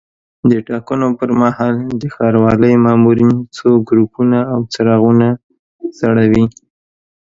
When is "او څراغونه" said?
4.53-5.27